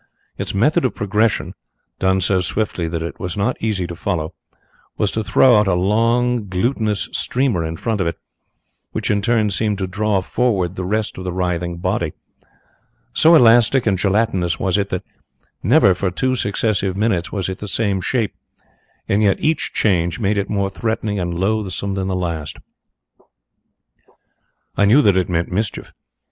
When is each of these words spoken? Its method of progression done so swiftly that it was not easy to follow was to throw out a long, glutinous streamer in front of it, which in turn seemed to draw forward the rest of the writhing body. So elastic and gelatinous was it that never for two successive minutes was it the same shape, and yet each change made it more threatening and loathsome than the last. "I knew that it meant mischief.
Its 0.35 0.55
method 0.55 0.83
of 0.83 0.95
progression 0.95 1.53
done 1.99 2.19
so 2.19 2.41
swiftly 2.41 2.87
that 2.87 3.03
it 3.03 3.19
was 3.19 3.37
not 3.37 3.55
easy 3.61 3.85
to 3.85 3.93
follow 3.95 4.33
was 4.97 5.11
to 5.11 5.23
throw 5.23 5.55
out 5.55 5.67
a 5.67 5.75
long, 5.75 6.47
glutinous 6.47 7.07
streamer 7.13 7.63
in 7.63 7.77
front 7.77 8.01
of 8.01 8.07
it, 8.07 8.17
which 8.93 9.11
in 9.11 9.21
turn 9.21 9.51
seemed 9.51 9.77
to 9.77 9.85
draw 9.85 10.19
forward 10.19 10.75
the 10.75 10.83
rest 10.85 11.19
of 11.19 11.23
the 11.23 11.31
writhing 11.31 11.77
body. 11.77 12.13
So 13.13 13.35
elastic 13.35 13.85
and 13.85 13.95
gelatinous 13.95 14.59
was 14.59 14.79
it 14.79 14.89
that 14.89 15.03
never 15.61 15.93
for 15.93 16.09
two 16.09 16.33
successive 16.33 16.97
minutes 16.97 17.31
was 17.31 17.47
it 17.47 17.59
the 17.59 17.67
same 17.67 18.01
shape, 18.01 18.33
and 19.07 19.21
yet 19.21 19.39
each 19.39 19.71
change 19.71 20.19
made 20.19 20.39
it 20.39 20.49
more 20.49 20.71
threatening 20.71 21.19
and 21.19 21.37
loathsome 21.39 21.93
than 21.93 22.07
the 22.07 22.15
last. 22.15 22.57
"I 24.75 24.85
knew 24.85 25.03
that 25.03 25.15
it 25.15 25.29
meant 25.29 25.51
mischief. 25.51 25.93